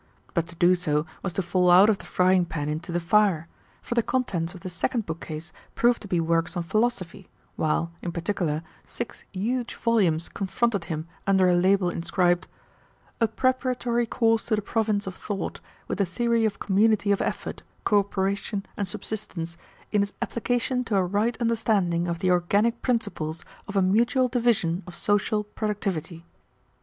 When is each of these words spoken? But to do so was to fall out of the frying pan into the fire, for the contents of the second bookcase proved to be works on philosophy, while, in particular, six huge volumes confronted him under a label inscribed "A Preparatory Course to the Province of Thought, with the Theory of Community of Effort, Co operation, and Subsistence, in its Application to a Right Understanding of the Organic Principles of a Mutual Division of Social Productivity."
But 0.33 0.47
to 0.47 0.55
do 0.55 0.73
so 0.73 1.05
was 1.21 1.31
to 1.33 1.43
fall 1.43 1.69
out 1.69 1.87
of 1.87 1.99
the 1.99 2.07
frying 2.07 2.43
pan 2.43 2.67
into 2.69 2.91
the 2.91 2.99
fire, 2.99 3.47
for 3.83 3.93
the 3.93 4.01
contents 4.01 4.55
of 4.55 4.61
the 4.61 4.67
second 4.69 5.05
bookcase 5.05 5.53
proved 5.75 6.01
to 6.01 6.07
be 6.07 6.19
works 6.19 6.57
on 6.57 6.63
philosophy, 6.63 7.29
while, 7.55 7.91
in 8.01 8.11
particular, 8.11 8.63
six 8.83 9.23
huge 9.31 9.75
volumes 9.75 10.27
confronted 10.27 10.85
him 10.85 11.07
under 11.27 11.47
a 11.47 11.53
label 11.53 11.91
inscribed 11.91 12.47
"A 13.19 13.27
Preparatory 13.27 14.07
Course 14.07 14.47
to 14.47 14.55
the 14.55 14.63
Province 14.63 15.05
of 15.05 15.13
Thought, 15.13 15.59
with 15.87 15.99
the 15.99 16.05
Theory 16.07 16.45
of 16.45 16.57
Community 16.57 17.11
of 17.11 17.21
Effort, 17.21 17.61
Co 17.83 17.99
operation, 17.99 18.65
and 18.75 18.87
Subsistence, 18.87 19.55
in 19.91 20.01
its 20.01 20.13
Application 20.19 20.83
to 20.85 20.95
a 20.95 21.05
Right 21.05 21.39
Understanding 21.39 22.07
of 22.07 22.17
the 22.21 22.31
Organic 22.31 22.81
Principles 22.81 23.45
of 23.67 23.75
a 23.75 23.83
Mutual 23.83 24.29
Division 24.29 24.81
of 24.87 24.95
Social 24.95 25.43
Productivity." 25.43 26.25